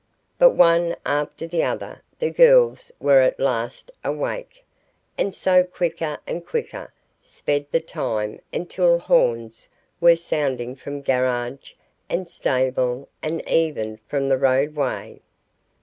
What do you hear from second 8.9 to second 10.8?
horns were sounding